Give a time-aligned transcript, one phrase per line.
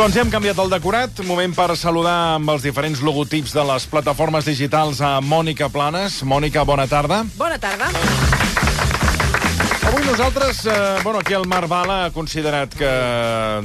[0.00, 1.18] Doncs ja hem canviat el decorat.
[1.28, 6.22] Moment per saludar amb els diferents logotips de les plataformes digitals a Mònica Planes.
[6.24, 7.20] Mònica, bona tarda.
[7.36, 7.92] Bona tarda.
[9.90, 10.70] Avui nosaltres, eh,
[11.02, 12.90] bueno, aquí el Marc Bala ha considerat que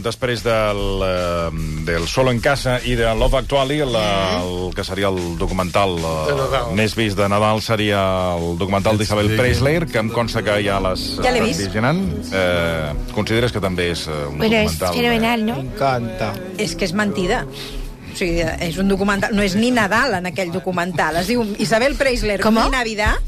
[0.02, 1.50] després del, eh,
[1.86, 6.64] del Solo en Casa i de Love Actually, la, el que seria el documental eh,
[6.74, 8.02] més vist de Nadal seria
[8.40, 11.62] el documental d'Isabel Preisler, que em consta que ja l'has Ja l'he eh, vist.
[11.68, 12.02] visionant.
[12.34, 14.98] Eh, consideres que també és eh, un Bueno, es documental...
[14.98, 15.60] fenomenal, ¿no?
[15.62, 16.34] Encanta.
[16.58, 17.44] És que és mentida.
[17.46, 19.30] O sigui, és un documental...
[19.38, 21.22] No és ni Nadal en aquell documental.
[21.22, 22.58] Es diu Isabel Preisler Com?
[22.58, 23.22] ni Navidad.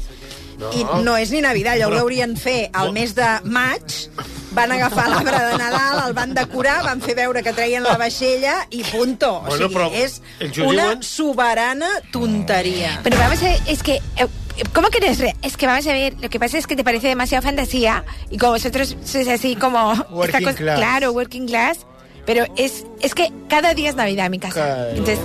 [0.58, 0.72] No.
[0.74, 1.74] I no és ni Navidad.
[1.76, 4.08] Allò ho haurien fer al mes de maig.
[4.56, 8.66] Van agafar l'arbre de Nadal, el van decorar, van fer veure que treien la vaixella
[8.70, 9.36] i punto.
[9.36, 10.20] O Bueno, sigui, però és
[10.64, 11.02] una diuen.
[11.02, 12.98] soberana tonteria.
[13.04, 13.96] Pero vamos a ver, es que...
[14.16, 14.26] eh,
[14.74, 16.74] ¿Cómo que no es re- Es que vamos a ver, lo que pasa es que
[16.74, 19.92] te parece demasiado fantasía y como vosotros sois así como...
[20.10, 20.78] Working cosa- class.
[20.78, 21.78] Claro, working class.
[22.26, 24.54] Pero es, es que cada día es Navidad en mi casa.
[24.54, 24.90] Claro.
[24.90, 25.18] Entonces,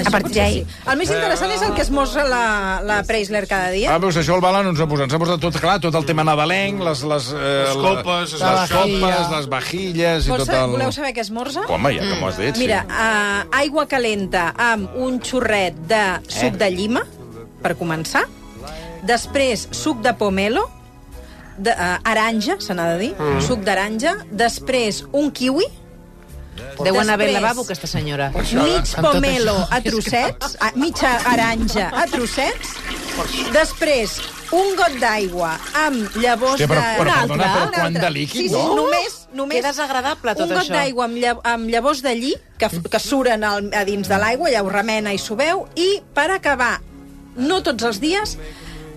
[0.00, 0.60] Això a partir ahí...
[0.62, 0.82] sí.
[0.90, 2.44] El més interessant és el que esmorza la,
[2.84, 3.92] la Preisler cada dia.
[3.94, 5.08] Ah, veus, això el Bala no ens ha posat.
[5.08, 8.44] Ens ha posat tot, clar, tot el tema nadalenc, les, les, eh, Les copes, les,
[8.44, 10.76] la les copes, les vajilles i Vols tot el...
[10.76, 11.66] voleu saber què esmorza?
[11.68, 12.94] Home, ja que m'ho has dit, Mira, sí.
[12.94, 17.04] uh, aigua calenta amb un xorret de suc de llima,
[17.64, 18.24] per començar.
[19.04, 20.64] Després, suc de pomelo,
[21.58, 23.40] de, uh, aranja, se n'ha de dir, mm.
[23.46, 24.18] suc d'aranja.
[24.32, 25.66] Després, un kiwi.
[26.82, 28.30] Deu anar bé al lavabo, aquesta senyora.
[28.34, 32.74] Mig tot pomelo a trossets, a, mitja aranja a trossets.
[33.54, 34.16] Després,
[34.54, 35.52] un got d'aigua
[35.84, 36.96] amb llavors Hòstia, però- de...
[36.98, 38.74] però, Un perdona, però quant de líquid, sí, sí, no?
[38.80, 42.70] només, només Que desagradable, tot un got d'aigua amb, lla amb llavors de lli que,
[42.90, 46.26] que suren al, a dins de l'aigua, ja ho remena i s'ho veu, i per
[46.34, 46.80] acabar,
[47.36, 48.36] no tots els dies,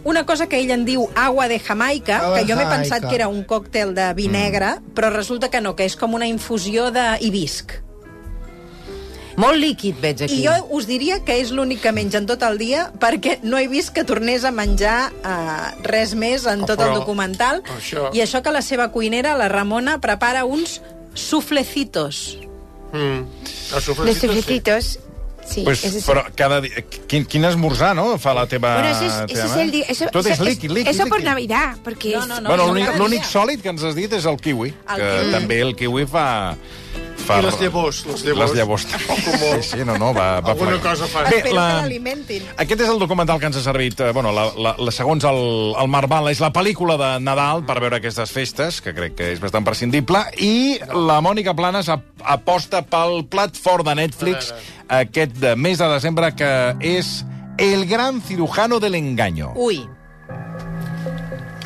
[0.04, 3.16] una cosa que ell en diu agua de Jamaica, Agua que jo m'he pensat que
[3.16, 6.92] era un còctel de vi negre, però resulta que no, que és com una infusió
[6.92, 7.72] d'hibisc.
[9.38, 10.40] Molt líquid, veig aquí.
[10.42, 13.68] I jo us diria que és l'únic que mengen tot el dia perquè no he
[13.70, 17.62] vist que tornés a menjar uh, res més en Oh, tot el però documental.
[17.78, 20.82] això- I això que la seva cuinera, la Ramona, prepara uns
[21.14, 22.40] suflecitos.
[22.94, 23.22] Mm.
[23.46, 25.00] Els Los sofrecitos, sí.
[25.48, 26.06] Sí, Pues, ese sí.
[26.06, 26.84] però cada dia...
[27.08, 28.74] Quin, quin esmorzar, no?, fa la teva...
[28.82, 29.64] Bueno, eso es, eso teva es mare?
[29.64, 29.86] el día...
[29.88, 31.30] Eso, Tot és eso- líquid, líquid, Eso por líquid.
[31.30, 32.50] Navidad, porque No, es- no, no.
[32.50, 33.30] Bueno, no, l'únic dia.
[33.32, 35.32] sòlid que ens has dit és el kiwi, El que kiwi.
[35.32, 36.28] també el kiwi fa...
[37.28, 38.54] fa I les llavors, les llavors.
[38.54, 38.88] Les llavors.
[39.38, 40.96] Sí, sí, no, no, va, va Alguna plegar.
[40.96, 41.24] cosa fa.
[41.28, 41.66] Bé, Espero la...
[41.68, 42.48] que l'alimentin.
[42.64, 45.42] Aquest és el documental que ens ha servit, eh, bueno, la, la, la, segons el,
[45.82, 49.32] el Marc Bala, és la pel·lícula de Nadal per veure aquestes festes, que crec que
[49.36, 54.54] és bastant prescindible, i la Mònica Planes ap aposta pel plat fort de Netflix
[54.88, 56.52] aquest de mes de desembre, que
[56.82, 57.20] és
[57.58, 59.54] El gran cirujano del engaño.
[59.56, 59.80] Ui.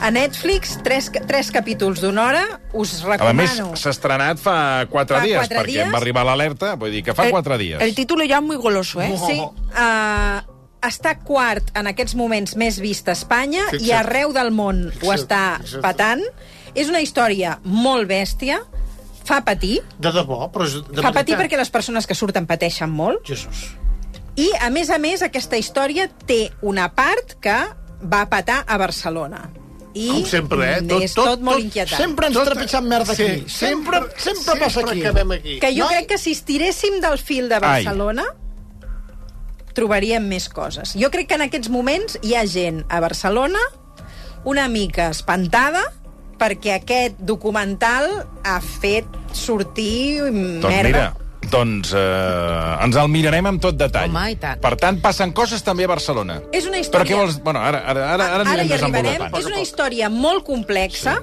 [0.01, 3.75] A Netflix, tres, tres capítols d'una hora, us A més, recomano.
[3.77, 5.85] s'ha estrenat fa quatre Fa dies, quatre perquè dies.
[5.85, 7.79] em va arribar l'alerta, vull dir que fa el, quatre dies.
[7.85, 9.13] El título ya es muy goloso, ¿eh?
[9.27, 10.41] Sí, uh,
[10.81, 13.85] està quart en aquests moments més vist a Espanya Fixa't.
[13.85, 15.83] i arreu del món ho Fixa't, està fixa't.
[15.85, 16.23] patant.
[16.73, 18.61] És una història molt bèstia,
[19.23, 21.45] fa patir, De debò, però és de fa patir veritat.
[21.45, 23.75] perquè les persones que surten pateixen molt, Jesús.
[24.35, 27.59] i, a més a més, aquesta història té una part que
[28.01, 29.51] va patar a Barcelona.
[29.93, 30.81] I Com sempre, eh?
[30.81, 31.99] mm, és tot, molt inquietant.
[31.99, 33.25] Sempre ens Tot- trepitjant merda aquí.
[33.25, 35.01] Sí, sempre, sempre, passa sempre aquí.
[35.05, 35.59] acabem aquí.
[35.59, 35.89] Que jo No?
[35.89, 38.23] crec que si estiréssim del fil de Barcelona,
[39.73, 40.93] trobaríem més coses.
[40.99, 43.59] Jo crec que en aquests moments hi ha gent a Barcelona
[44.43, 45.83] una mica espantada
[46.41, 48.07] perquè aquest documental
[48.43, 49.05] ha fet
[49.37, 50.87] sortir Doncs merda.
[50.87, 51.15] mira,
[51.51, 54.09] doncs eh, ens el mirarem amb tot detall.
[54.11, 54.61] Home, i tant.
[54.63, 56.39] Per tant, passen coses també a Barcelona.
[56.51, 57.09] És una Però història...
[57.11, 57.39] què vols...
[57.43, 59.27] Bueno, ara, ara, ara, ara, Ara hi arribarem.
[59.37, 61.19] És una història molt complexa.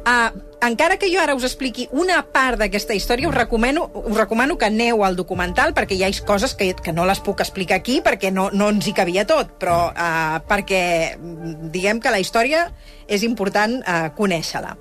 [0.00, 0.30] Uh,
[0.64, 4.68] encara que jo ara us expliqui una part d'aquesta història, us recomano, us recomano que
[4.68, 8.30] aneu al documental, perquè hi ha coses que, que no les puc explicar aquí, perquè
[8.32, 10.82] no, no ens hi cabia tot, però uh, perquè
[11.18, 12.66] mm, diguem que la història
[13.08, 14.76] és important uh, conèixer-la.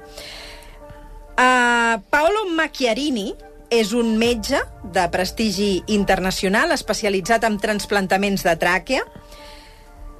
[1.39, 3.33] Uh, Paolo Macchiarini
[3.69, 9.05] és un metge de prestigi internacional especialitzat en transplantaments de tràquea,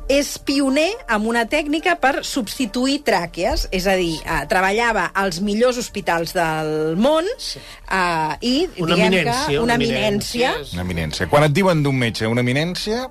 [0.10, 5.78] és pioner amb una tècnica per substituir tràquees, és a dir, eh, treballava als millors
[5.78, 10.56] hospitals del món eh, i, Una diguem eminència, que, una eminència.
[10.74, 11.30] Una eminència.
[11.30, 13.06] Quan et diuen d'un metge una eminència...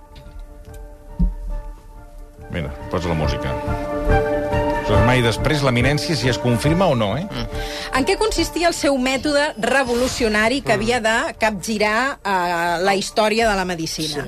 [2.51, 4.38] Mira, posa la música.
[4.89, 7.27] Mai després l'eminència si es confirma o no, eh?
[7.97, 13.57] En què consistia el seu mètode revolucionari que havia de capgirar eh, la història de
[13.59, 14.25] la medicina?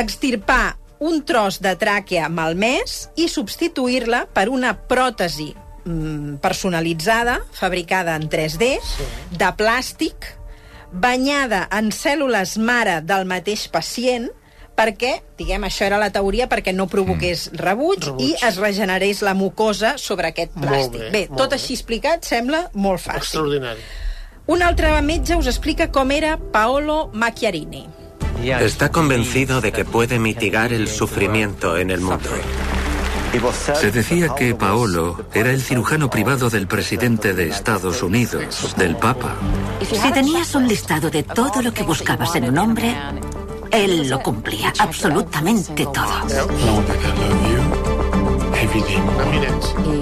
[0.00, 5.52] Extirpar un tros de tràquea malmès i substituir-la per una pròtesi
[5.84, 8.72] mm, personalitzada, fabricada en 3D,
[9.36, 10.32] de plàstic,
[10.92, 14.30] banyada en cèl·lules mare del mateix pacient,
[14.78, 18.28] perquè, diguem, això era la teoria perquè no provoqués rebuig, Rebuig.
[18.28, 21.00] i es regenerés la mucosa sobre aquest Molt plàstic.
[21.00, 21.56] bé, bé, molt tot bé.
[21.58, 23.18] així explicat sembla molt fàcil.
[23.26, 23.80] Extraordinari.
[24.46, 27.88] Un altre metge us explica com era Paolo Macchiarini.
[28.40, 32.30] Está convencido de que puede mitigar el sufrimiento en el mundo.
[33.74, 39.34] Se decía que Paolo era el cirujano privado del presidente de Estados Unidos, del Papa.
[39.82, 42.94] Si tenías un listado de todo lo que buscabas en un hombre,
[43.70, 46.26] él lo cumplía, absolutamente todo.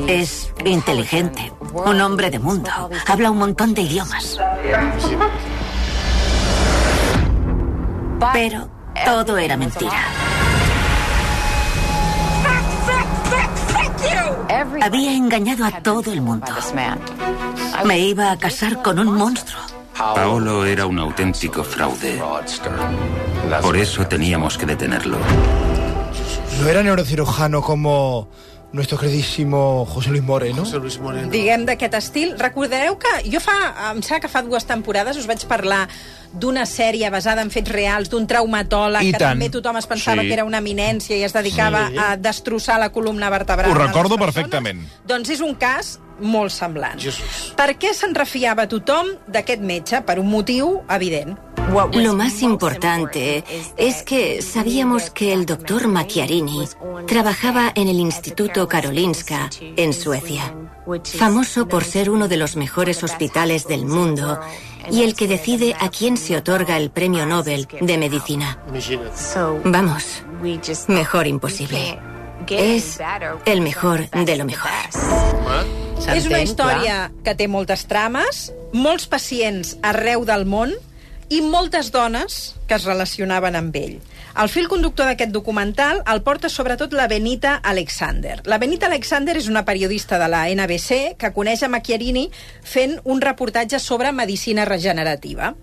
[0.07, 2.71] Es inteligente, un hombre de mundo,
[3.07, 4.39] habla un montón de idiomas.
[8.33, 8.69] Pero
[9.05, 10.05] todo era mentira.
[14.83, 16.47] Había engañado a todo el mundo.
[17.85, 19.61] Me iba a casar con un monstruo.
[19.97, 22.21] Paolo era un auténtico fraude.
[23.63, 25.19] Por eso teníamos que detenerlo.
[26.61, 28.29] No era neurocirujano como
[28.73, 30.59] nuestro queridísimo José Luis Moreno.
[30.65, 31.31] José Luis Moreno.
[31.31, 32.35] diguem, d'aquest estil.
[32.39, 35.87] Recordareu que jo fa, em sembla que fa dues temporades us vaig parlar
[36.33, 39.31] d'una sèrie basada en fets reals, d'un traumatòleg I que tant.
[39.39, 40.29] també tothom es pensava Sí.
[40.29, 41.97] que era una eminència i es dedicava Sí.
[41.99, 43.71] a destrossar la columna vertebral.
[43.71, 44.35] Ho recordo persones.
[44.35, 44.81] perfectament.
[45.07, 46.99] Doncs és un cas molt semblant.
[46.99, 47.53] Jesús.
[47.57, 50.03] Per què se'n refiava tothom d'aquest metge?
[50.03, 51.39] Per un motiu evident.
[51.93, 53.45] Lo más importante
[53.77, 56.69] es que sabíamos que el doctor Macchiarini
[57.07, 60.55] trabajaba en el Instituto Karolinska en Suecia,
[61.19, 64.41] famoso por ser uno de los mejores hospitales del mundo
[64.91, 68.59] y el que decide a quién se otorga el premio Nobel de medicina.
[69.65, 70.25] Vamos,
[70.89, 71.99] mejor imposible.
[72.49, 72.99] Es
[73.45, 74.71] el mejor de lo mejor.
[76.15, 80.75] És una història que té moltes trames, molts pacients arreu del món
[81.29, 83.97] i moltes dones que es relacionaven amb ell.
[84.37, 88.43] El fil conductor d'aquest documental el porta sobretot la Benita Alexander.
[88.45, 92.27] La Benita Alexander és una periodista de la NBC que coneix a Macchiarini
[92.63, 95.55] fent un reportatge sobre medicina regenerativa.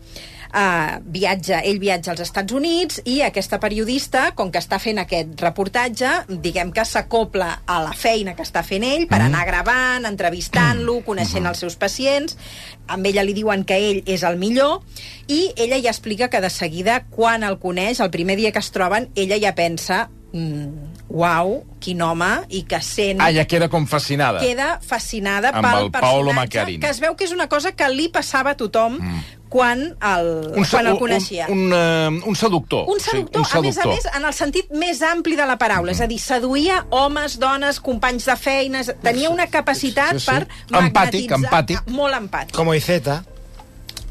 [0.53, 5.41] Uh, viatja, ell viatja als Estats Units i aquesta periodista, com que està fent aquest
[5.41, 10.99] reportatge, diguem que s'acopla a la feina que està fent ell per anar gravant, entrevistant-lo,
[11.07, 12.37] coneixent els seus pacients.
[12.85, 14.83] Amb ella li diuen que ell és el millor
[15.25, 18.69] i ella ja explica que de seguida, quan el coneix, el primer dia que es
[18.75, 20.03] troben, ella ja pensa
[20.33, 23.21] mm, uau, quin home, i que sent...
[23.21, 24.41] Ah, ja queda com fascinada.
[24.43, 26.81] Queda fascinada Amb pel el Paolo personatge, Macchiarini.
[26.83, 29.42] que es veu que és una cosa que li passava a tothom mm.
[29.53, 31.45] Quan el, Un, quan el un, coneixia.
[31.53, 31.73] un, un,
[32.23, 32.87] uh, un seductor.
[32.89, 35.59] Un seductor, sí, un a més a més, en el sentit més ampli de la
[35.61, 35.93] paraula.
[35.93, 38.89] És a dir, seduïa homes, dones, companys de feines...
[39.05, 40.31] Tenia una capacitat Sí, sí.
[40.31, 41.37] per Empàtic, magnetitzar...
[41.43, 41.85] empàtic.
[41.93, 42.55] Molt empàtic.
[42.57, 43.19] Como Izeta.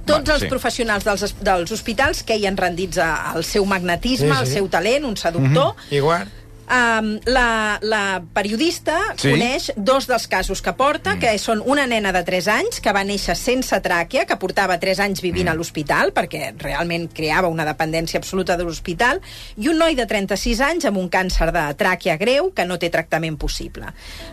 [0.06, 0.49] Tots Va, els sí.
[0.50, 4.56] professionals dels, dels hospitals queien rendits al seu magnetisme, Sí, al sí.
[4.61, 5.75] seu talent, un seductor.
[5.94, 6.31] Igual.
[6.62, 9.32] Um, la, la periodista Sí?
[9.32, 11.20] coneix dos dels casos que porta, mm.
[11.20, 15.03] que són una nena de 3 anys que va néixer sense tràquea, que portava 3
[15.05, 15.53] anys vivint mm.
[15.53, 19.20] a l'hospital, perquè realment creava una dependència absoluta de l'hospital,
[19.59, 22.93] i un noi de 36 anys amb un càncer de tràquea greu que no té
[22.94, 23.91] tractament possible.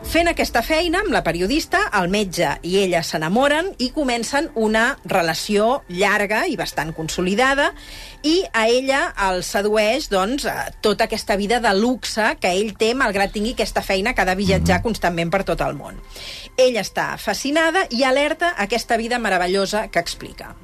[0.07, 5.81] Fent aquesta feina amb la periodista, el metge i ella s'enamoren i comencen una relació
[5.89, 7.71] llarga i bastant consolidada,
[8.23, 12.93] i a ella el sedueix doncs, eh, tota aquesta vida de luxe que ell té
[12.97, 15.99] malgrat tingui aquesta feina que ha de viatjar constantment per tot el món.
[16.57, 20.55] Ella està fascinada i alerta a aquesta vida meravellosa que explica.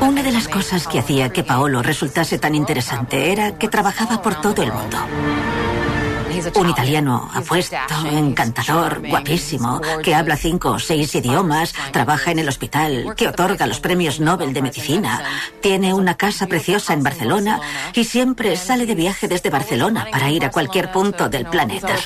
[0.00, 4.40] Una de las cosas que hacía que Paolo resultase tan interesante era que trabajaba por
[4.40, 4.98] todo el mundo.
[6.54, 7.76] Un italiano apuesto,
[8.10, 13.80] encantador, guapísimo, que habla cinco o seis idiomas, trabaja en el hospital, que otorga los
[13.80, 15.22] premios Nobel de Medicina,
[15.60, 17.60] tiene una casa preciosa en Barcelona
[17.92, 21.96] y siempre sale de viaje desde Barcelona para ir a cualquier punto del planeta.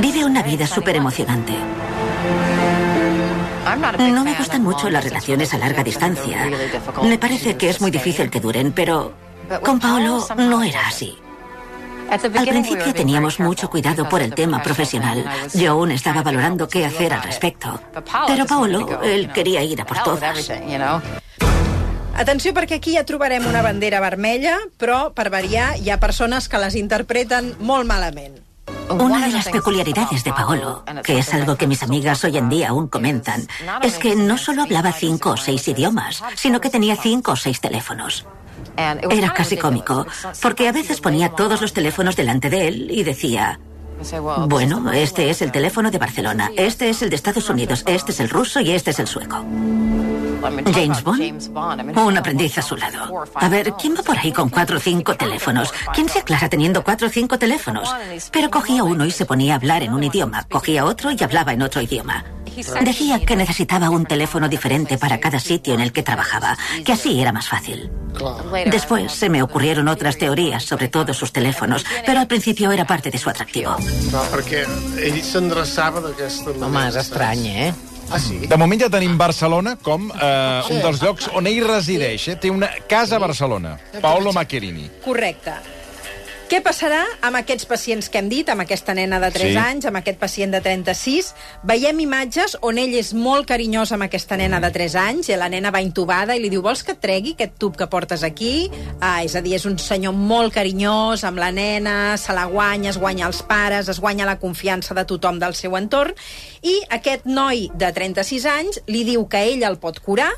[0.00, 1.54] Vive una vida súper emocionante.
[3.98, 6.48] No me gustan mucho las relaciones a larga distancia.
[7.02, 9.12] Me parece que es muy difícil que duren, pero
[9.62, 11.18] con Paolo no era así.
[12.10, 15.24] Al principio teníamos mucho cuidado por el tema profesional.
[15.54, 17.80] Yo aún estaba valorando qué hacer al respecto.
[18.26, 20.50] Pero Paolo, él quería ir a por todas.
[22.16, 26.56] Atenció, perquè aquí ja trobarem una bandera vermella, però, per variar, hi ha persones que
[26.56, 28.38] les interpreten molt malament.
[28.88, 32.70] Una de las peculiaridades de Paolo, que es algo que mis amigas hoy en día
[32.70, 33.46] aún comentan,
[33.82, 37.60] es que no solo hablaba cinco o seis idiomas, sino que tenía cinco o seis
[37.60, 38.24] teléfonos.
[38.76, 40.06] Era casi cómico,
[40.42, 43.58] porque a veces ponía todos los teléfonos delante de él y decía,
[44.48, 48.20] Bueno, este es el teléfono de Barcelona, este es el de Estados Unidos, este es
[48.20, 49.44] el ruso y este es el sueco.
[50.72, 53.24] James Bond, un aprendiz a su lado.
[53.34, 55.72] A ver, ¿quién va por ahí con cuatro o cinco teléfonos?
[55.94, 57.92] ¿Quién se aclara teniendo cuatro o cinco teléfonos?
[58.30, 61.52] Pero cogía uno y se ponía a hablar en un idioma, cogía otro y hablaba
[61.52, 62.24] en otro idioma.
[62.82, 67.20] Decía que necesitaba un teléfono diferente para cada sitio en el que trabajaba, que así
[67.20, 67.90] era más fácil.
[68.70, 73.10] Después se me ocurrieron otras teorías sobre todos sus teléfonos, però al principio era parte
[73.10, 73.76] de su atractivo.
[74.08, 74.64] Clar, perquè
[75.04, 76.66] ell s'endreçava d'aquesta manera.
[76.66, 77.70] Home, és estrany, eh?
[78.08, 78.38] Ah, sí?
[78.46, 82.28] De moment ja tenim Barcelona com eh, un dels llocs on ell resideix.
[82.32, 82.36] Eh?
[82.40, 83.76] Té una casa a Barcelona.
[84.00, 84.88] Paolo Macchiarini.
[85.04, 85.75] Correcte.
[86.46, 89.58] Què passarà amb aquests pacients que hem dit, amb aquesta nena de 3 Sí.
[89.58, 91.32] anys, amb aquest pacient de 36?
[91.64, 95.48] Veiem imatges on ell és molt carinyós amb aquesta nena de 3 anys, i la
[95.48, 98.70] nena va intubada i li diu, vols que et tregui aquest tub que portes aquí?
[99.00, 102.90] Ah, és a dir, és un senyor molt carinyós amb la nena, se la guanya,
[102.90, 106.14] es guanya els pares, es guanya la confiança de tothom del seu entorn,
[106.62, 110.30] i aquest noi de 36 anys li diu que ell el pot curar,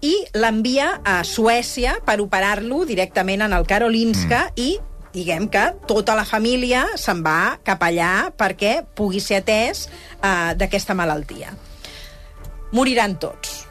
[0.00, 4.52] i l'envia a Suècia per operar-lo directament en el Karolinska mm.
[4.56, 4.78] i
[5.14, 9.88] diguem que tota la família se'n va cap allà perquè pugui ser atès
[10.20, 11.54] uh, d'aquesta malaltia.
[12.72, 13.66] Moriran tots.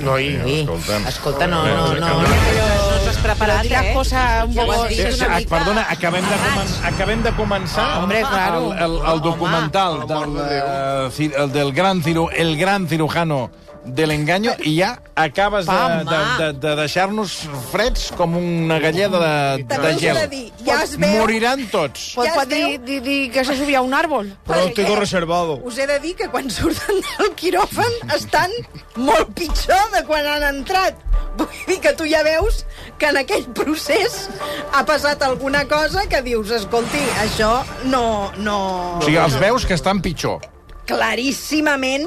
[0.00, 0.60] Noi, Sí.
[0.60, 1.06] Escolta'm.
[1.08, 2.22] Escolta, no, no, no.
[2.22, 3.92] No t'has preparat, eh?
[3.94, 4.88] cosa un poco...
[4.88, 8.72] Sí, sí, ah, perdona, acabem de, comen acabem de començar Ah, hombre, claro.
[8.72, 13.50] el, el, el documental del, de eh, el del gran ciru, el gran cirujano
[13.84, 17.34] de l'enganyo i ja acabes de, de, de, de deixar-nos
[17.70, 20.20] freds com una galleda de, de gel.
[20.30, 21.12] dir, ja es veu...
[21.20, 22.12] Moriran tots.
[22.16, 25.60] Pues Ja es pot dir, dir, dir que se subia a un Perquè tengo reservado.
[25.64, 28.50] Us he de dir que quan surten del quiròfan estan
[28.96, 30.98] molt pitjor de quan han entrat.
[31.38, 32.64] Vull dir que tu ja veus
[32.98, 34.28] que en aquell procés
[34.72, 38.32] ha passat alguna cosa que dius, escolti, això no...
[38.38, 38.58] no...
[38.98, 40.42] O sigui, els veus que estan pitjor.
[40.86, 42.06] Claríssimament,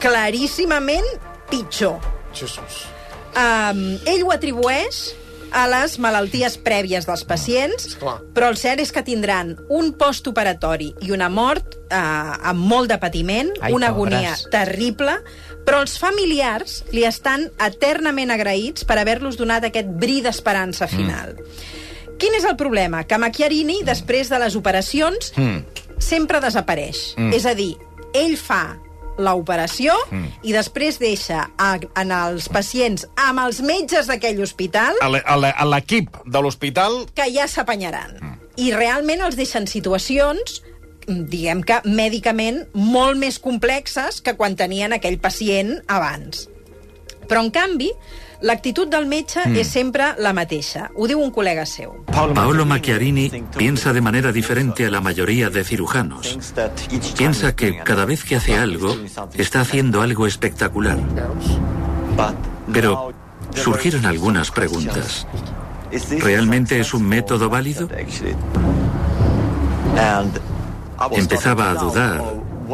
[0.00, 1.06] claríssimament
[1.50, 2.00] pitjor.
[2.34, 2.86] Jesús.
[3.34, 5.12] Um, ell ho atribueix
[5.54, 8.20] a les malalties prèvies dels pacients, Esclar.
[8.34, 12.98] però el cert és que tindran un postoperatori i una mort eh, amb molt de
[13.02, 14.44] patiment, Ai, una agonia pobres.
[14.52, 15.16] terrible,
[15.66, 21.34] però els familiars li estan eternament agraïts per haver-los donat aquest bri d'esperança final.
[21.34, 22.14] Mm.
[22.20, 23.02] Quin és el problema?
[23.08, 25.64] Que Macchiarini, després de les operacions, Mm.
[25.98, 27.14] sempre desapareix.
[27.16, 27.32] Mm.
[27.34, 27.74] És a dir,
[28.14, 28.76] ell fa
[29.20, 30.26] l'operació mm.
[30.48, 35.36] i després deixa a, en els pacients amb els metges d'aquell hospital A l'e- a
[35.38, 38.16] l'e- a l'equip de l'hospital que ja s'apanyaran.
[38.20, 38.36] Mm.
[38.60, 40.60] I realment els deixen situacions
[41.06, 46.48] mm, diguem que mèdicament molt més complexes que quan tenien aquell pacient abans.
[47.30, 47.92] Però, en canvi,
[48.42, 49.56] l'actitud del metge mm.
[49.60, 50.88] és sempre la mateixa.
[50.96, 52.00] Ho diu un col·lega seu.
[52.10, 56.38] Paolo Macchiarini piensa de manera diferente a la mayoría de cirujanos.
[57.16, 58.96] Piensa que cada vez que hace algo,
[59.34, 60.98] está haciendo algo espectacular.
[62.72, 63.12] Pero
[63.54, 65.26] surgieron algunas preguntas.
[66.20, 67.88] ¿Realmente es un método válido?
[71.10, 72.22] Empezaba a dudar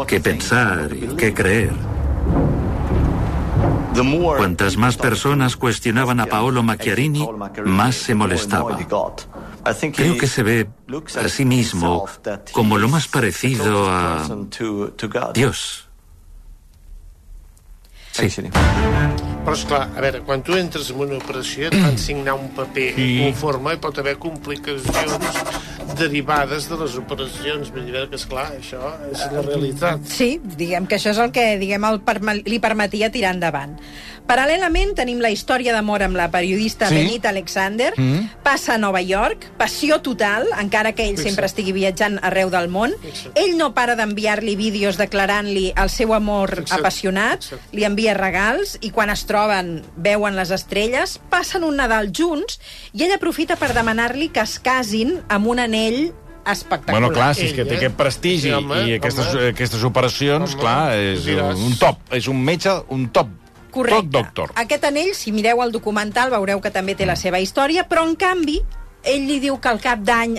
[0.07, 1.96] qué pensar y qué creer.
[4.37, 7.27] Cuantas más personas cuestionaban a Paolo Macchiarini,
[7.65, 8.79] más se molestaba.
[9.95, 10.69] Creo que se ve
[11.17, 12.07] a sí mismo
[12.53, 14.27] como lo más parecido a
[15.35, 15.86] Dios.
[18.17, 18.49] Sí.
[19.47, 22.89] Però, esclar, a veure, quan tu entres en una operació et fan signar un paper
[22.97, 23.07] sí.
[23.23, 25.43] conforme i pot haver complicacions
[25.97, 27.71] derivades de les operacions.
[27.75, 30.03] Vull dir que, esclar, això és la realitat.
[30.11, 33.79] Sí, diguem que això és el que diguem, el perma- li permetia tirar endavant.
[34.27, 36.95] Paral·lelament tenim la història d'amor amb la periodista Sí.
[36.97, 38.29] Benita Alexander, Mm.
[38.43, 41.29] passa a Nova York, passió total, encara que ell Fixa't.
[41.29, 42.93] sempre estigui viatjant arreu del món.
[43.01, 43.37] Fixa't.
[43.39, 46.81] Ell no para d'enviar-li vídeos declarant-li el seu amor Fixa't.
[46.81, 47.61] apassionat, Fixa't.
[47.73, 52.59] li envia regals i quan es troben veuen les estrelles, passen un Nadal junts
[52.93, 56.13] i ell aprofita per demanar-li que es casin amb un anell
[56.45, 57.01] espectacular.
[57.01, 57.77] Bueno, clar, si és que té eh?
[57.79, 59.49] aquest prestigi Sí, home, i aquestes, home.
[59.49, 61.57] aquestes operacions, Home, clar, és diràs.
[61.59, 61.99] un top.
[62.13, 63.29] És un metge, un top.
[63.77, 64.01] Correcte.
[64.01, 64.53] Tot doctor.
[64.65, 68.17] Aquest anell, si mireu el documental, veureu que també té la seva història, però, en
[68.17, 68.61] canvi,
[69.07, 70.39] ell li diu que al cap d'any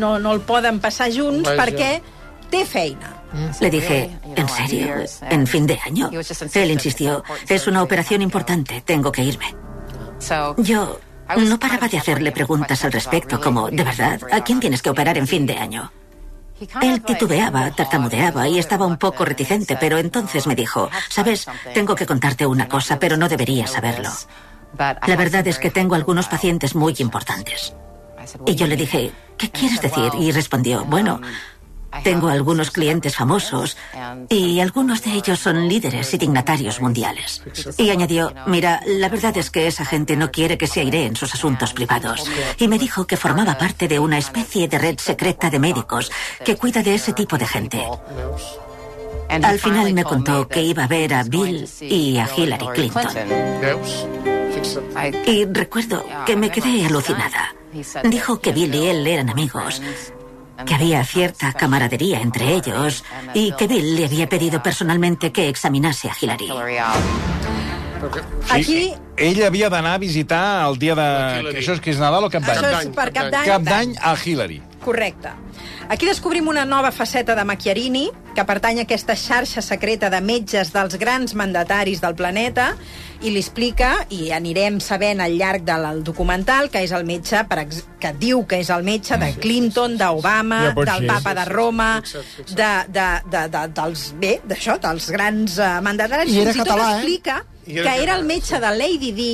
[0.00, 1.58] no, no el poden passar junts Vaja.
[1.64, 1.90] perquè
[2.50, 3.12] té feina.
[3.60, 4.94] Le dije, ¿en serio?
[5.28, 6.10] ¿En fin de año?
[6.54, 9.54] Él insistió, es una operación importante, tengo que irme.
[10.58, 10.98] Yo
[11.36, 14.20] no paraba de hacerle preguntas al respecto, como, ¿de verdad?
[14.30, 15.90] ¿A quién tienes que operar en fin de año?
[16.82, 22.06] Él titubeaba, tartamudeaba y estaba un poco reticente, pero entonces me dijo, sabes, tengo que
[22.06, 24.10] contarte una cosa, pero no deberías saberlo.
[24.78, 27.74] La verdad es que tengo algunos pacientes muy importantes.
[28.46, 30.12] Y yo le dije, ¿qué quieres decir?
[30.18, 31.20] Y respondió, bueno,
[32.02, 33.76] Tengo algunos clientes famosos
[34.28, 37.42] y algunos de ellos son líderes y dignatarios mundiales.
[37.78, 41.16] Y añadió, mira, la verdad es que esa gente no quiere que se aire en
[41.16, 42.30] sus asuntos privados.
[42.58, 46.10] Y me dijo que formaba parte de una especie de red secreta de médicos
[46.44, 47.84] que cuida de ese tipo de gente.
[49.28, 53.08] Al final me contó que iba a ver a Bill y a Hillary Clinton.
[55.26, 57.54] Y recuerdo que me quedé alucinada.
[58.04, 59.82] Dijo que Bill y él eran amigos,
[60.64, 66.08] que había cierta camaradería entre ellos y que Bill le había pedido personalmente que examinase
[66.08, 66.48] a Hillary.
[68.50, 71.06] Aquí, Ell havia d'anar a visitar el dia de...
[71.56, 72.58] Això és que és Nadal o Cap d'Any?
[72.60, 73.46] això és per Cap d'Any.
[73.48, 74.60] Cap d'Any a Hillary.
[74.86, 75.32] Correcte.
[75.90, 78.04] Aquí descobrim una nova faceta de Macchiarini,
[78.36, 82.68] que pertany a aquesta xarxa secreta de metges dels grans mandataris del planeta,
[83.24, 87.64] i li explica, i anirem sabent al llarg del documental, que és el metge, per
[87.64, 91.90] ex que diu que és el metge de Clinton, d'Obama, Ja del papa de Roma,
[92.04, 96.30] de, de, de, de, dels, bé, d'això, dels grans uh, mandataris.
[96.30, 97.02] I era Fins i tot català, eh?
[97.02, 99.32] explica I era que era el metge de Lady Di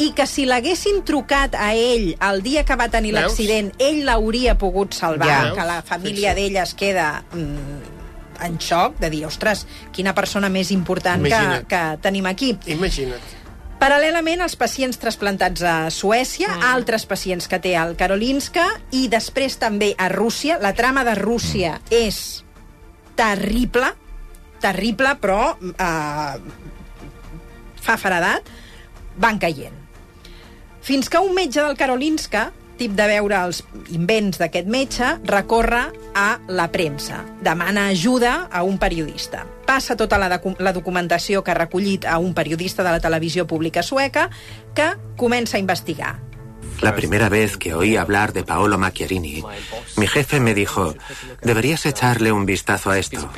[0.00, 4.56] i que si l'haguessin trucat a ell el dia que va tenir l'accident, ell l'hauria
[4.58, 5.54] pogut salvar, Ja.
[5.54, 7.98] que la família d'ella es queda mm,
[8.46, 12.54] en xoc, de dir, ostres, quina persona més important que, que tenim aquí.
[12.66, 13.36] Imagina't.
[13.80, 16.68] Paral·lelament, els pacients trasplantats a Suècia, mm.
[16.68, 20.58] altres pacients que té al Karolinska, i després també a Rússia.
[20.60, 22.00] La trama de Rússia mm.
[22.00, 22.44] és
[23.16, 23.92] terrible,
[24.60, 26.34] terrible, però eh,
[27.80, 28.52] fa faradat,
[29.20, 29.79] van caient.
[30.80, 33.60] Fins que un metge del Karolinska, tip de veure els
[33.92, 35.82] invents d'aquest metge, recorre
[36.16, 37.20] a la premsa.
[37.44, 39.44] Demana ajuda a un periodista.
[39.68, 43.46] Passa tota la, docu la documentació que ha recollit a un periodista de la televisió
[43.46, 44.30] pública sueca
[44.74, 46.18] que comença a investigar.
[46.80, 49.44] La primera vez que oí hablar de Paolo Macchiarini,
[49.98, 50.94] mi jefe me dijo,
[51.42, 53.28] deberías echarle un vistazo a esto.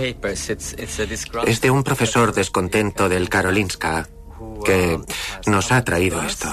[1.46, 4.08] Es de un profesor descontento del Karolinska
[4.62, 5.00] que
[5.46, 6.48] nos ha traído esto.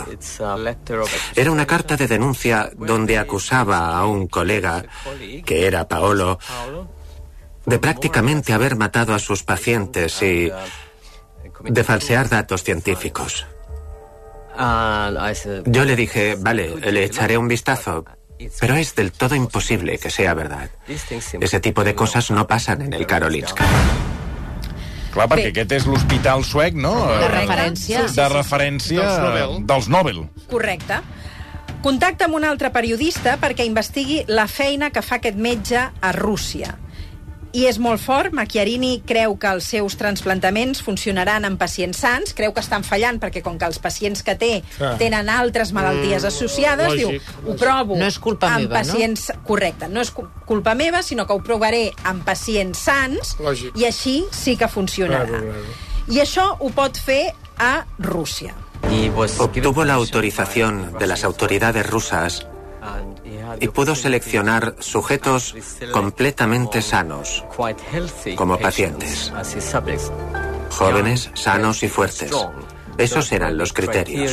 [1.35, 4.85] Era una carta de denuncia donde acusaba a un colega,
[5.45, 6.39] que era Paolo,
[7.65, 10.51] de prácticamente haber matado a sus pacientes y
[11.63, 13.45] de falsear datos científicos.
[15.65, 18.05] Yo le dije, vale, le echaré un vistazo,
[18.59, 20.69] pero es del todo imposible que sea verdad.
[20.87, 23.65] Ese tipo de cosas no pasan en el Karolinska.
[25.13, 25.53] Clar, perquè Bé.
[25.55, 26.93] aquest és l'hospital suec, no?
[27.07, 28.03] De Eh, referència.
[28.13, 29.65] De referència Dels Nobel.
[29.65, 30.29] dels Nobel.
[30.49, 30.99] Correcte.
[31.81, 36.75] Contacta amb un altre periodista perquè investigui la feina que fa aquest metge a Rússia.
[37.51, 42.53] I és molt fort, Macchiarini creu que els seus transplantaments funcionaran en pacients sants, creu
[42.53, 44.91] que estan fallant perquè com que els pacients que té Clar.
[45.01, 47.59] tenen altres malalties associades, lògic, diu, ho lògic.
[47.63, 48.93] provo No és culpa amb meva, no?
[48.93, 49.31] pacients...
[49.49, 53.73] Correcte, no és cu- culpa meva, sinó que ho provaré amb pacients sants Lògic.
[53.81, 55.25] i així sí que funcionarà.
[55.25, 56.13] Claro, claro.
[56.13, 58.53] I això ho pot fer a Rússia.
[59.39, 62.45] Obtuvo la autorización de las autoridades rusas
[63.59, 65.55] y pudo seleccionar sujetos
[65.91, 67.43] completamente sanos,
[68.35, 69.31] como pacientes.
[70.71, 72.31] Jóvenes, sanos y fuertes.
[72.97, 74.31] Esos eran los criterios.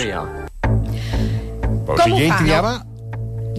[1.87, 2.73] Però, ho ell fa, triava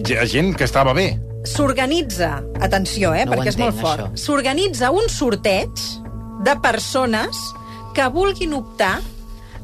[0.04, 1.18] ge- gent que estava bé.
[1.48, 5.70] s'organitza, atenció, eh, No perquè és molt entenc, fort, s'organitza un sorteig
[6.44, 7.38] de persones
[7.94, 9.00] que vulguin optar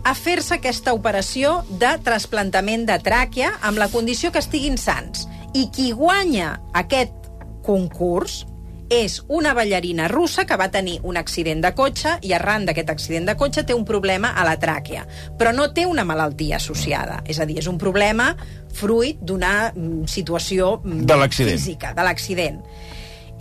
[0.02, 5.28] a fer-se aquesta operació de trasplantament de tràquea amb la condició que estiguin sants.
[5.54, 7.28] I qui guanya aquest
[7.62, 8.42] concurs
[8.90, 13.28] és una ballarina russa que va tenir un accident de cotxe i arran d'aquest accident
[13.28, 15.04] de cotxe té un problema a la tràquea,
[15.38, 17.22] però no té una malaltia associada.
[17.24, 18.32] És a dir, és un problema
[18.74, 21.18] fruit d'una mm, situació mm, De
[21.54, 22.60] física, de l'accident.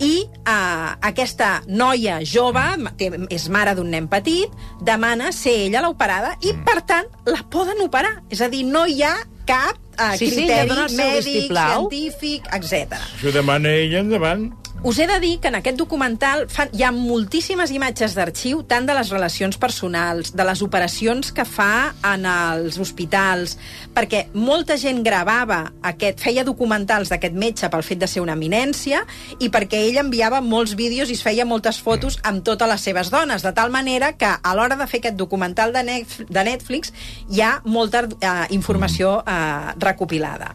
[0.02, 2.62] I uh, aquesta noia jove,
[2.98, 4.50] té, és mare d'un nen petit,
[4.82, 8.16] demana ser ella l'operada i, per tant, la poden operar.
[8.32, 9.14] És a dir, no hi ha
[9.46, 11.86] cap uh, Sí, sí, ja criteri el seu mèdic, vistiplau.
[11.90, 12.98] científic, etc.
[13.14, 14.50] Això demana ella endavant.
[14.84, 18.84] Us he de dir que en aquest documental fan, hi ha moltíssimes imatges d'arxiu, tant
[18.84, 23.56] de les relacions personals, de les operacions que fa en els hospitals,
[23.96, 29.00] perquè molta gent gravava aquest, feia documentals d'aquest metge pel fet de ser una eminència
[29.40, 33.08] i perquè ell enviava molts vídeos i es feia moltes fotos amb totes les seves
[33.08, 36.92] dones, de tal manera que a l'hora de fer aquest documental de, Netf de Netflix
[37.32, 40.52] hi ha molta eh, informació eh, recopilada.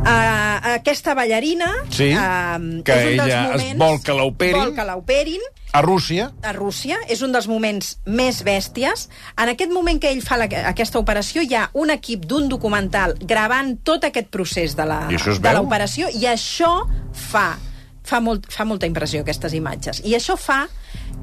[0.00, 4.56] Uh, aquesta ballarina Sí, uh, que és un dels ella es moments, vol que l'operin.
[4.62, 9.04] vol que l'operin A Rússia, a Rússia, és un dels moments més bèsties.
[9.38, 13.14] En aquest moment que ell fa la, aquesta operació hi ha un equip d'un documental
[13.20, 15.18] gravant tot aquest procés de la- I
[15.54, 16.72] l'operació i això
[17.12, 17.58] fa
[18.02, 20.00] fa, molt, fa molta impressió, aquestes imatges.
[20.04, 20.64] I això fa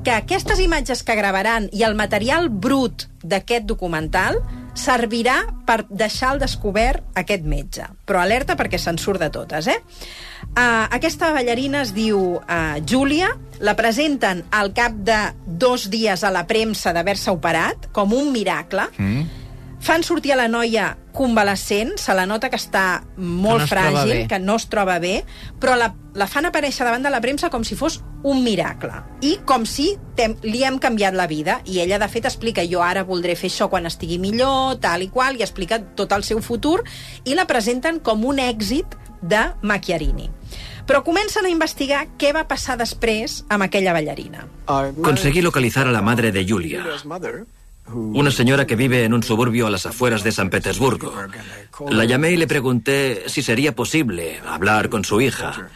[0.06, 4.38] que aquestes imatges que gravaran i el material brut d'aquest documental
[4.78, 7.88] servirà per deixar al descobert aquest metge.
[8.08, 9.80] Però alerta perquè se'n surt de totes, eh?
[10.48, 16.32] Uh, aquesta ballarina es diu uh, Júlia, la presenten al cap de dos dies a
[16.34, 18.88] la premsa d'haver-se operat, com un miracle.
[18.98, 19.47] Mm.
[19.88, 24.02] Fan sortir a la noia convalescent, se la nota que està molt no es troba
[24.02, 25.14] fràgil, que no es troba bé,
[25.64, 25.88] però la,
[26.20, 28.92] la fan aparèixer davant de la premsa com si fos un miracle.
[29.24, 31.62] I com si tem, li hem canviat la vida.
[31.72, 35.08] I ella, de fet, explica jo ara voldré fer això quan estigui millor, tal i
[35.08, 36.82] qual, i explica tot el seu futur,
[37.24, 40.28] i la presenten com un èxit de Macchiarini.
[40.88, 44.44] Però comencen a investigar què va passar després amb aquella ballarina.
[45.00, 46.84] Conseguí localizar a la madre de Julia,
[47.94, 51.14] una señora que vive en un suburbio a las afueras de San Petersburgo.
[51.90, 55.70] La llamé y le pregunté si sería posible hablar con su hija.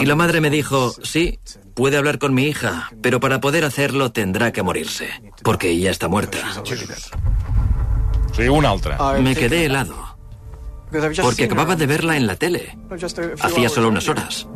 [0.00, 1.38] Y la madre me dijo, sí,
[1.74, 5.08] puede hablar con mi hija, pero para poder hacerlo tendrá que morirse,
[5.42, 6.38] porque ya está muerta.
[6.60, 6.66] O
[8.34, 8.94] sigui, un altre.
[9.22, 10.16] Me quedé helado,
[11.22, 12.76] porque acababa de verla en la tele.
[13.40, 14.46] Hacía solo unas horas.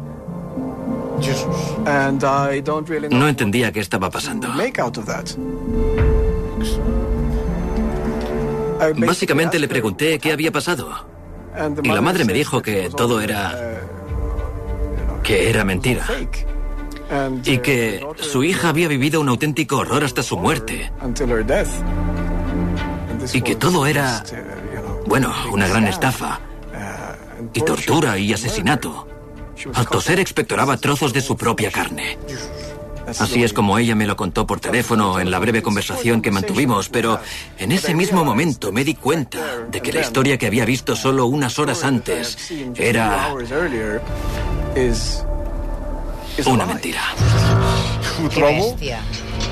[3.10, 4.48] No entendía qué estaba pasando.
[8.96, 11.06] Básicamente le pregunté qué había pasado.
[11.82, 13.80] Y la madre me dijo que todo era...
[15.22, 16.06] que era mentira.
[17.44, 20.92] Y que su hija había vivido un auténtico horror hasta su muerte.
[23.32, 24.22] Y que todo era...
[25.06, 26.40] bueno, una gran estafa.
[27.54, 29.08] Y tortura y asesinato.
[29.72, 32.18] Al toser expectoraba trozos de su propia carne.
[33.06, 36.88] Así es como ella me lo contó por teléfono en la breve conversación que mantuvimos,
[36.88, 37.20] pero
[37.58, 39.38] en ese mismo momento me di cuenta
[39.70, 42.36] de que la historia que había visto solo unas horas antes
[42.74, 43.32] era
[46.46, 47.00] una mentira.
[48.34, 48.76] Trobo,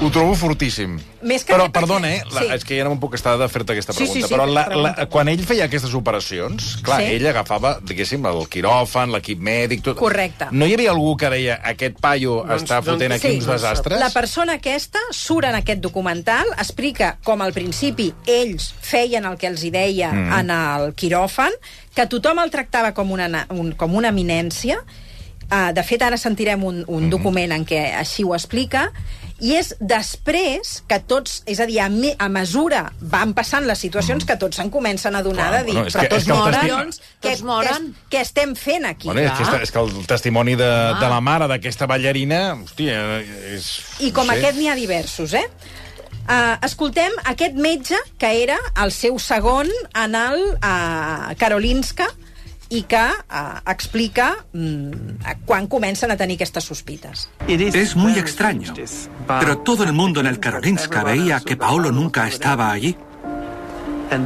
[0.04, 0.98] ho trobo fortíssim.
[1.22, 2.22] Més que però, perdona, eh?
[2.30, 2.46] La, Sí.
[2.54, 4.28] És que ja no em puc estar de fer-te aquesta Sí, sí, pregunta.
[4.28, 4.94] sí, però la, pregunta.
[4.98, 7.12] la, quan ell feia aquestes operacions, clar, Sí.
[7.14, 9.82] ell agafava, diguéssim, el quiròfan, l'equip mèdic...
[9.82, 9.96] Tot.
[9.96, 10.46] Correcte.
[10.52, 13.98] No hi havia algú que deia aquest paio Doncs- està fotent doncs- aquí uns desastres?
[14.00, 19.46] La persona aquesta surt en aquest documental, explica com al principi ells feien el que
[19.46, 20.32] els hi deia Mm.
[20.40, 21.52] en el quiròfan,
[21.94, 24.78] que tothom el tractava com una, na- un, com una eminència.
[25.44, 27.10] Uh, de fet, ara sentirem un, un Mm.
[27.10, 28.90] document en què així ho explica,
[29.44, 33.82] i és després que tots, és a dir, a, me, a mesura van passant les
[33.84, 36.32] situacions que tots se'n comencen a donar Clar, de dir, bueno, però que- tots que
[36.38, 37.88] moren, testi- què, Tots moren.
[37.92, 39.10] Què, què estem fent aquí?
[39.10, 43.00] Bueno, és, que, és, és que el testimoni de, de la mare d'aquesta ballarina, hòstia,
[43.52, 43.68] és...
[44.00, 44.40] I com no sé.
[44.40, 45.44] aquest n'hi ha diversos, eh?
[46.24, 52.06] Uh, escoltem aquest metge que era el seu segon en el uh, Karolinska
[52.74, 57.28] i uh, explica mm, quan comencen a tenir aquestes sospites.
[57.46, 58.74] Es muy extraño,
[59.26, 62.96] pero todo el mundo en el Karolinska veía que Paolo nunca estaba allí.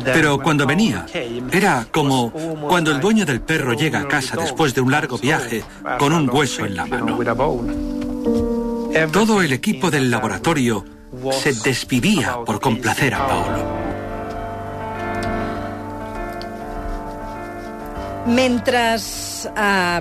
[0.04, 1.06] Pero cuando venía,
[1.52, 2.30] era como
[2.68, 5.62] cuando el dueño del perro llega a casa después de un largo viaje
[5.98, 7.18] con un hueso en la mano.
[9.12, 10.84] Todo el equipo del laboratorio
[11.32, 13.87] se desvivía por complacer a Paolo.
[18.28, 20.00] Mentre uh,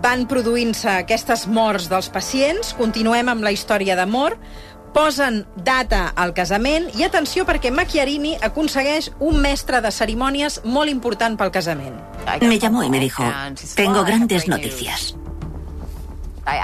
[0.00, 4.38] van produint-se aquestes morts dels pacients, continuem amb la història d'amor,
[4.94, 11.36] posen data al casament i atenció perquè Macchiarini aconsegueix un mestre de cerimònies molt important
[11.36, 11.98] pel casament.
[12.40, 13.24] Me llamó y me dijo,
[13.76, 15.14] tengo grandes noticias.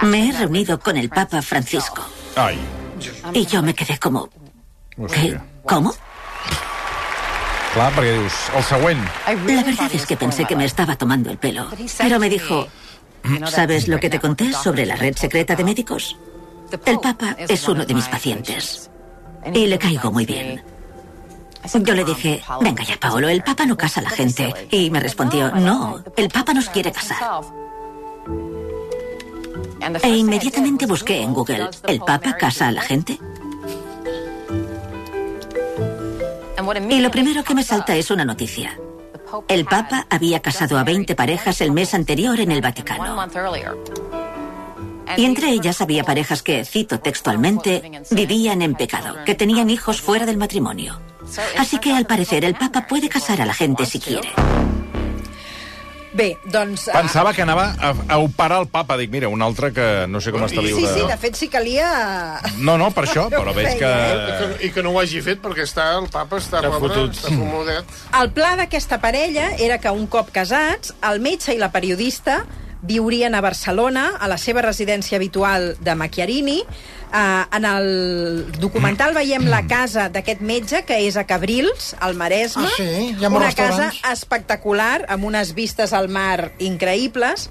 [0.03, 2.03] Me he reunido con el Papa Francisco.
[2.37, 2.59] Ai,
[3.35, 4.29] Y yo me quedé como,
[5.13, 5.39] ¿qué?
[5.65, 5.93] ¿Cómo?
[9.27, 11.67] La verdad es que pensé que me estaba tomando el pelo.
[11.99, 12.69] Pero me dijo,
[13.47, 16.17] ¿sabes lo que te conté sobre la red secreta de médicos?
[16.87, 18.91] El Papa es uno de mis pacientes.
[19.53, 20.63] Y le caigo muy bien.
[21.73, 24.53] Yo le dije, venga ya, Paolo, el Papa no casa a la gente.
[24.71, 27.43] Y me respondió, no, el Papa nos quiere casar.
[30.03, 33.19] E inmediatamente busqué en Google, ¿el Papa casa a la gente?
[36.91, 38.79] Y lo primero que me salta es una noticia.
[39.49, 43.27] El Papa había casado a 20 parejas el mes anterior en el Vaticano.
[45.17, 50.27] Y entre ellas había parejas que, cito textualmente, vivían en pecado, que tenían hijos fuera
[50.27, 51.01] del matrimonio.
[51.59, 54.31] Así que al parecer el Papa puede casar a la gente si quiere.
[56.15, 56.87] Bé, doncs...
[56.89, 58.95] ah, Pensava que anava a, a operar el papa.
[59.01, 60.93] Dic, mira, un altre que no sé com està viu Sí, de...
[60.95, 61.89] sí, de fet sí calia...
[62.63, 63.91] No, no, per això, però veig que...
[63.91, 67.19] I que, I que no ho hagi fet perquè està, el papa està pobre, fotut.
[67.19, 67.97] està comodet.
[68.21, 72.45] El pla d'aquesta parella era que un cop casats, el metge i la periodista
[72.85, 76.61] viurien a Barcelona, a la seva residència habitual de Macchiarini.
[77.15, 77.87] Uh, en el
[78.59, 82.67] documental veiem la casa d'aquest metge, que és a Cabrils, al Maresme.
[82.67, 83.15] Ah, sí?
[83.15, 87.49] Hi ha Una casa espectacular, amb unes vistes al mar increïbles.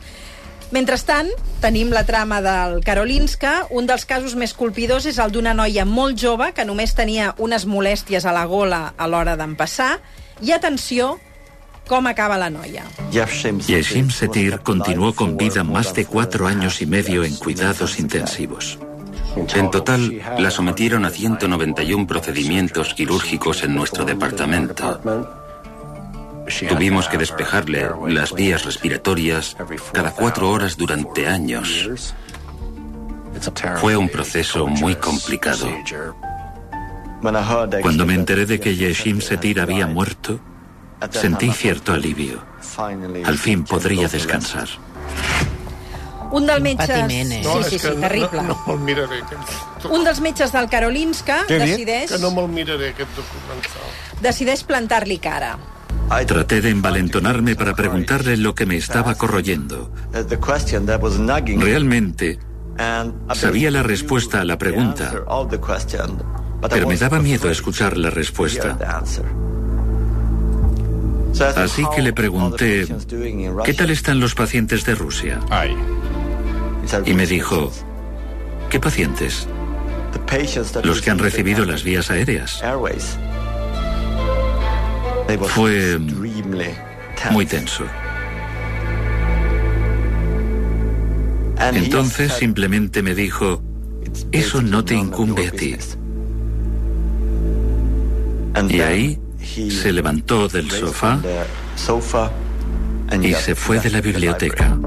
[0.74, 1.30] Mentrestant,
[1.62, 3.67] tenim la trama del Karolinska.
[3.69, 7.67] Un dels casos més colpidors és el d'una noia molt jove que només tenia unes
[7.69, 10.00] molèsties a la gola a l'hora d'empassar.
[10.41, 11.19] I atenció,
[11.88, 12.84] com acaba la noia.
[13.12, 18.80] Yeshim Setir continuó con vida más de cuatro años y medio en cuidados intensivos.
[19.36, 25.02] En total, la sometieron a 191 procedimientos quirúrgicos en nuestro departamento.
[26.67, 29.58] Tuvimos que despejarle las vías respiratorias
[29.91, 32.13] cada cuatro horas durante años.
[33.78, 35.67] Fue un proceso muy complicado.
[37.82, 40.39] Cuando me enteré de que Yeshim Setir había muerto,
[41.12, 42.44] sentí cierto alivio.
[43.26, 44.68] Al fin podría descansar.
[46.34, 46.89] Un dels metges...
[46.89, 47.44] eh?
[47.44, 48.42] Sí, sí, sí, terrible.
[48.42, 49.86] No, no me'l miraré, aquest...
[49.86, 53.94] Un dels metges del Karolinska Què decideix, Que no me'l miraré, aquest documental.
[54.24, 55.58] decideix plantar-li cara.
[56.28, 59.92] Traté de envalentonarme para preguntarle lo que me estaba corroyendo.
[61.60, 62.39] Realmente
[63.34, 65.13] sabía la respuesta a la pregunta,
[66.70, 68.78] pero me daba miedo escuchar la respuesta.
[71.41, 72.88] Así que le pregunté,
[73.65, 75.39] ¿qué tal están los pacientes de Rusia?
[77.06, 77.72] Y me dijo,
[78.69, 79.48] ¿qué pacientes?
[80.84, 82.62] Los que han recibido las vías aéreas.
[85.48, 86.00] Fue
[87.32, 87.86] muy tenso.
[91.60, 93.62] Entonces simplemente me dijo,
[94.32, 95.76] eso no te incumbe a ti.
[98.69, 101.19] Y ahí se levantó del sofá
[103.21, 104.77] y se fue de la biblioteca.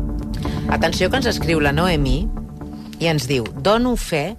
[0.69, 2.27] Atenció que ens escriu la Noemi
[2.99, 4.35] i ens diu Dono fe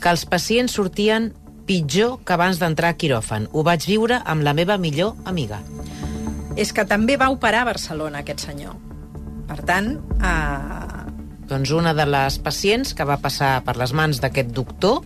[0.00, 1.32] que els pacients sortien
[1.68, 3.50] pitjor que abans d'entrar a quiròfan.
[3.52, 5.60] Ho vaig viure amb la meva millor amiga.
[6.56, 8.78] És que també va operar a Barcelona, aquest senyor.
[9.48, 10.88] Per tant, eh,
[11.48, 15.00] Doncs una de les pacients que va passar per les mans d'aquest doctor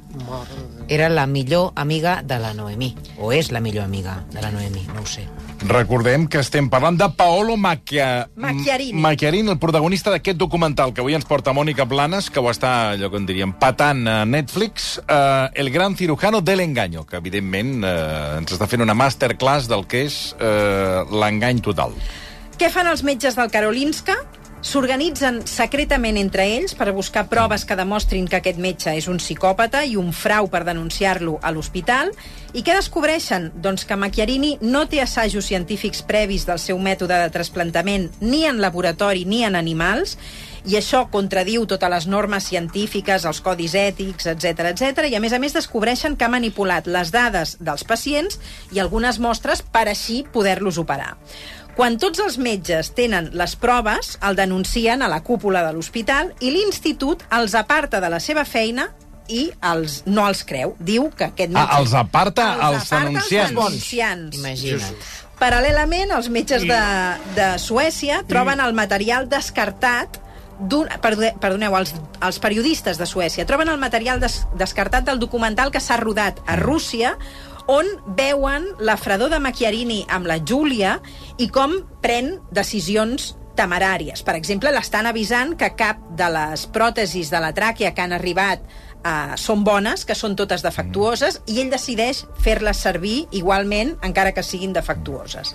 [0.92, 2.92] era la millor amiga de la Noemi.
[3.18, 5.24] O és la millor amiga de la Noemi, no ho sé.
[5.62, 8.26] Recordem que estem parlant de Paolo Macchia...
[8.36, 9.00] Macchiarini.
[9.00, 13.08] Macchiarini, el protagonista d'aquest documental que avui ens porta Mònica Planes, que ho està, allò
[13.08, 18.42] que en diríem, patant a Netflix, eh, El gran cirujano del engaño, que evidentment eh,
[18.42, 21.96] ens està fent una masterclass del que és eh, l'engany total.
[22.60, 24.18] Què fan els metges del Karolinska?
[24.62, 29.80] S'organitzen secretament entre ells per buscar proves que demostrin que aquest metge és un psicòpata
[29.82, 32.12] i un frau per denunciar-lo a l'hospital.
[32.54, 33.50] I què descobreixen?
[33.64, 38.62] Doncs que Macchiarini no té assajos científics previs del seu mètode de trasplantament ni en
[38.62, 40.14] laboratori ni en animals,
[40.62, 45.08] i això contradiu totes les normes científiques, els codis ètics, etc etc.
[45.10, 48.38] i a més a més descobreixen que ha manipulat les dades dels pacients
[48.70, 51.16] i algunes mostres per així poder-los operar.
[51.76, 56.52] Quan tots els metges tenen les proves, el denuncien a la cúpula de l'hospital i
[56.52, 58.90] l'institut els aparta de la seva feina
[59.32, 60.74] i els, no els creu.
[60.78, 61.64] Diu que aquest metge...
[61.64, 63.52] Ah, els aparta els aparta denunciants.
[63.52, 64.40] Els denunciants.
[64.42, 65.06] Imagina't.
[65.42, 66.82] Paral·lelament, els metges de,
[67.38, 70.20] de Suècia troben el material descartat
[70.62, 75.96] perdoneu, els, els periodistes de Suècia troben el material des, descartat del documental que s'ha
[75.98, 77.16] rodat a Rússia
[77.70, 77.86] on
[78.18, 80.98] veuen la fredor de Macchiarini amb la Júlia
[81.38, 84.22] i com pren decisions temeràries.
[84.24, 88.64] Per exemple, l'estan avisant que cap de les pròtesis de la tràquea que han arribat
[88.64, 94.46] eh, són bones, que són totes defectuoses, i ell decideix fer-les servir igualment, encara que
[94.46, 95.54] siguin defectuoses.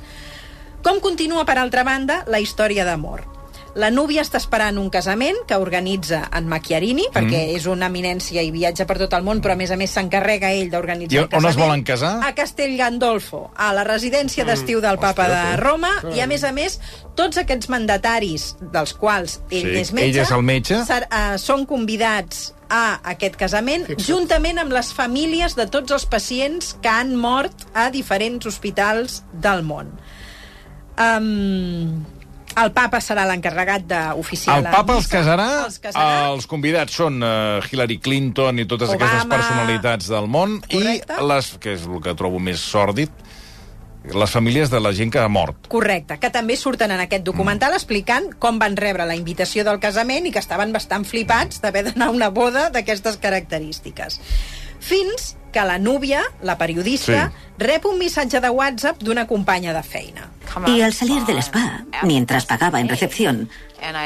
[0.85, 3.36] Com continua, per altra banda, la història d'amor?
[3.77, 7.55] La núvia està esperant un casament que organitza en Macchiarini, perquè Mm.
[7.59, 10.49] és una eminència i viatja per tot el món, però a més a més s'encarrega
[10.51, 11.51] ell d'organitzar el on casament.
[11.53, 12.13] es volen casar?
[12.25, 16.51] A Castel Gandolfo, a la residència d'estiu del papa de Roma, i a més a
[16.51, 16.79] més,
[17.15, 20.83] tots aquests mandataris, dels quals ell Sí, és metge, ell és el metge.
[20.85, 26.75] ser, uh, són convidats a aquest casament, juntament amb les famílies de tots els pacients
[26.81, 29.93] que han mort a diferents hospitals del món.
[30.97, 32.05] Um,
[32.57, 36.31] el papa serà l'encarregat d'oficiar El la papa els missa, casarà, els casarà.
[36.33, 39.05] els convidats són uh, Hillary Clinton i totes Obama.
[39.05, 41.17] aquestes personalitats del món, Correcte.
[41.21, 43.11] i les, que és el que trobo més sòrdid,
[44.07, 45.67] les famílies de la gent que ha mort.
[45.67, 50.29] Correcte, que també surten en aquest documental explicant com van rebre la invitació del casament
[50.29, 54.21] i que estaven bastant flipats d'haver d'anar a una boda d'aquestes característiques.
[54.79, 57.63] Fins que la Núvia, la periodista, Sí.
[57.65, 60.29] rep un missatge de WhatsApp d'una companya de feina.
[60.67, 63.49] Y al salir del spa, mientras pagaba en recepción,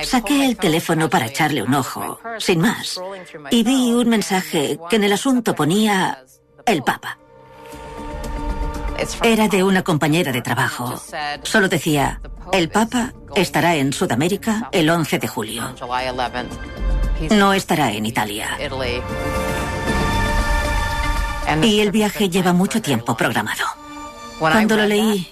[0.04, 3.02] saqué el teléfono para echarle un ojo, sin más,
[3.50, 6.24] y vi un mensaje que en el asunto ponía
[6.66, 7.18] el Papa.
[9.24, 11.02] Era de una compañera de trabajo.
[11.44, 12.22] Solo decía,
[12.54, 15.76] el Papa estará en Sudamérica el 11 de julio.
[17.32, 18.58] No estará en Italia.
[21.60, 23.66] Y el viaje lleva mucho tiempo programado.
[24.40, 25.28] Cuando lo leí,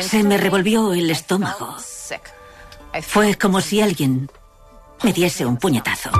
[0.00, 1.76] se me revolvió el estómago.
[3.02, 4.28] Fue como si alguien
[5.02, 6.10] me diese un puñetazo.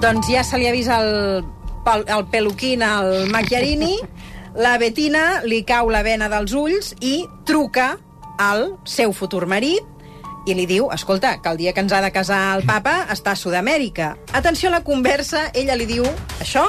[0.00, 1.44] Doncs ja se li ha vist el,
[2.06, 3.96] el peluquín al Macchiarini,
[4.54, 7.94] la Betina li cau la vena dels ulls i truca
[8.38, 9.80] al seu futur marit
[10.44, 13.32] i li diu, escolta, que el dia que ens ha de casar el papa està
[13.32, 14.12] a Sud-amèrica.
[14.36, 16.04] Atenció a la conversa, ella li diu
[16.36, 16.66] això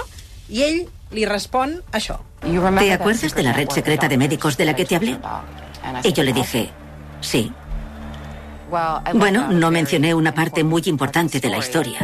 [0.49, 2.19] i ell li respon això.
[2.41, 5.17] ¿Te acuerdas de la red secreta de médicos de la que te hablé?
[6.03, 6.69] Y yo le dije,
[7.21, 7.51] sí.
[9.13, 11.99] Bueno, no mencioné una parte muy importante de la historia.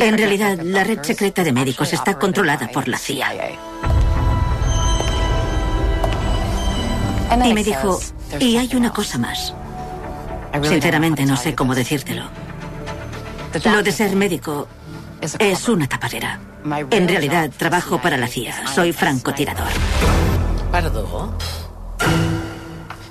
[0.00, 3.50] En realidad, la red secreta de médicos está controlada por la CIA.
[7.44, 8.00] Y me dijo,
[8.40, 9.54] y hay una cosa más.
[10.62, 12.24] Sinceramente no sé cómo decírtelo.
[13.64, 14.68] Lo de ser médico
[15.20, 16.40] es una tapadera.
[16.90, 18.66] En realidad trabajo para la CIA.
[18.74, 19.68] Soy francotirador.
[20.70, 21.34] Perdó?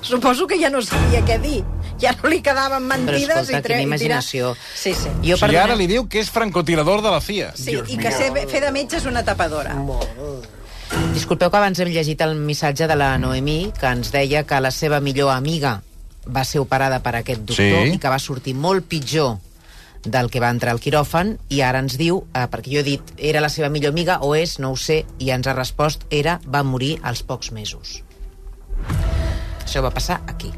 [0.00, 1.64] Suposo que ja no sabia què dir.
[2.00, 4.52] Ja no li quedaven Però mentides escolta, i tre- quina imaginació.
[4.74, 5.08] Sí, sí.
[5.24, 7.50] Jo, I perdona, ara li diu que és francotirador de la CIA.
[7.58, 9.74] Sí, i que ser, fer de metge és una tapadora.
[11.12, 14.70] disculpeu que abans hem llegit el missatge de la Noemí, que ens deia que la
[14.70, 15.82] seva millor amiga
[16.34, 17.92] va ser operada per aquest doctor Sí.
[17.94, 19.36] i que va sortir molt pitjor
[20.04, 23.12] del que va entrar al quiròfan i ara ens diu, eh, perquè jo he dit
[23.16, 26.40] era la seva millor amiga o és, no ho sé i ens ha respost, era,
[26.46, 28.02] va morir als pocs mesos
[29.64, 30.52] això va passar aquí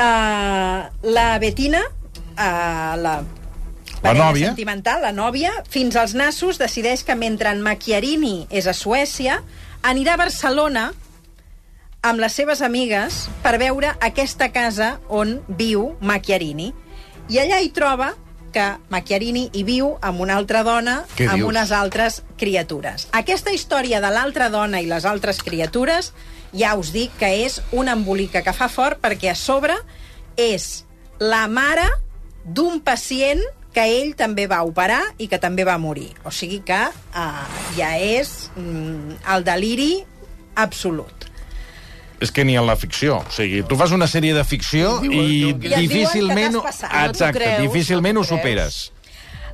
[0.00, 3.20] Uh, la Betina, uh, la
[4.00, 4.46] La parella nòvia.
[4.46, 9.42] sentimental, la nòvia, fins als nassos decideix que mentre en Macchiarini és a Suècia,
[9.84, 10.86] anirà a Barcelona
[12.00, 16.72] amb les seves amigues per veure aquesta casa on viu Macchiarini.
[17.30, 18.10] I allà hi troba
[18.50, 21.48] que Macchiarini hi viu amb una altra dona, Què amb dius?
[21.52, 23.06] unes altres criatures.
[23.14, 26.10] Aquesta història de l'altra dona i les altres criatures
[26.50, 29.76] ja us dic que és una embolica que fa fort perquè a sobre
[30.34, 30.82] és
[31.22, 31.86] la mare
[32.42, 36.10] d'un pacient que ell també va operar i que també va morir.
[36.26, 37.46] O sigui que uh,
[37.78, 39.92] ja és mm, el deliri
[40.58, 41.29] absolut.
[42.20, 43.22] És que ni en la ficció.
[43.24, 45.20] O sigui, tu fas una sèrie de ficció i, I
[45.54, 46.58] diuen difícilment...
[46.60, 48.90] Exacte, creus, difícilment no ho superes.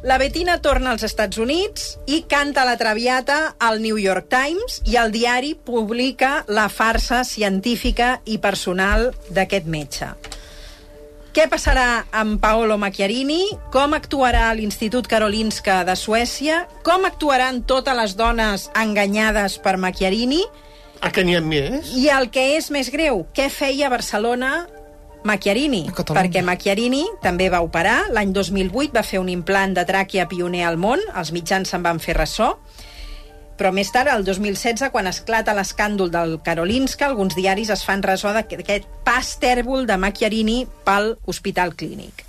[0.06, 4.98] La Betina torna als Estats Units i canta la traviata al New York Times i
[5.00, 10.10] el diari publica la farsa científica i personal d'aquest metge.
[11.36, 13.42] Què passarà amb Paolo Macchiarini?
[13.74, 16.62] Com actuarà l'Institut Karolinska de Suècia?
[16.86, 20.44] Com actuaran totes les dones enganyades per Macchiarini?
[21.00, 21.92] Ah, que n'hi ha més?
[21.96, 24.66] I el que és més greu, què feia a Barcelona
[25.26, 25.84] Macchiarini?
[25.90, 28.06] Perquè Macchiarini també va operar.
[28.14, 31.02] L'any 2008 va fer un implant de tràquea pioner al món.
[31.14, 32.54] Els mitjans se'n van fer ressò.
[33.56, 38.34] Però més tard, el 2016, quan esclata l'escàndol del Karolinska, alguns diaris es fan ressò
[38.36, 42.25] d'aquest pas tèrbol de Macchiarini pel Hospital Clínic.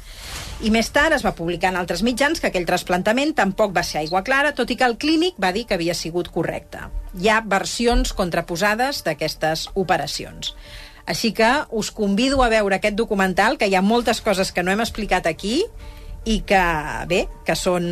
[0.57, 3.99] I més tard es va publicar en altres mitjans que aquell trasplantament tampoc va ser
[3.99, 6.81] aigua clara, tot i que el clínic va dir que havia sigut correcte.
[7.21, 10.55] Hi ha versions contraposades d'aquestes operacions.
[11.05, 14.73] Així que us convido a veure aquest documental, que hi ha moltes coses que no
[14.73, 15.61] hem explicat aquí
[16.25, 16.63] i que,
[17.07, 17.85] bé, que són...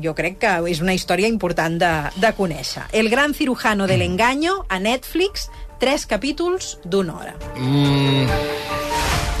[0.00, 1.90] Jo crec que és una història important de,
[2.22, 2.86] de conèixer.
[2.96, 5.50] El gran cirujano del engaño, a Netflix,
[5.82, 7.34] tres capítols d'una hora.
[7.58, 8.30] Mm,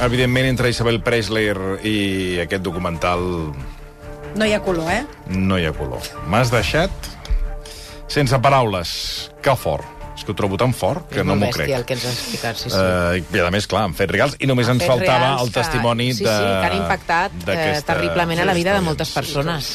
[0.04, 3.22] evidentment, entre Isabel Preisler i aquest documental
[4.34, 5.04] No hi ha color, eh?
[5.34, 6.04] no hi ha color.
[6.30, 7.10] M'has deixat
[8.10, 8.92] sense paraules.
[9.42, 9.86] Que fort.
[10.20, 11.76] És que ho trobo tan fort que és no molt m'ho bèstia crec.
[11.78, 12.76] el que ens has explicat, sí, sí.
[12.76, 15.52] Uh, I a més, clar, han fet regals i només Han ens faltava reals el
[15.54, 16.34] testimoni que, de...
[16.34, 19.70] Sí, sí, que han impactat eh, terriblement a la vida de moltes persones.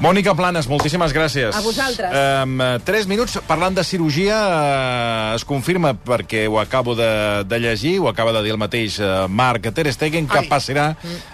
[0.00, 1.52] Mònica Planes, moltíssimes gràcies.
[1.52, 2.14] A vosaltres.
[2.40, 2.54] Um,
[2.88, 4.38] tres minuts parlant de cirurgia.
[4.40, 7.10] Uh, es confirma, perquè ho acabo de,
[7.44, 10.48] de llegir, ho acaba de dir el mateix uh, Marc Ter Stegen, que Ai.
[10.48, 10.86] passarà,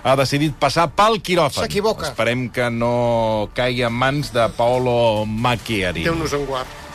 [0.02, 1.62] ha decidit passar pel quiròfan.
[1.62, 2.10] S'equivoca.
[2.10, 6.02] Esperem que no caigui en mans de Paolo Macchiari.
[6.10, 6.85] Déu-nos en guard.